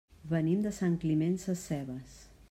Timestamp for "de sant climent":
0.67-1.37